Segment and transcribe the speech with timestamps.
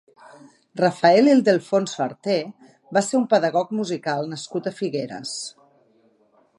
[0.79, 2.37] Rafael Ildefonso Arté
[2.97, 5.37] va ser un pedagog musical nascut a Figueres.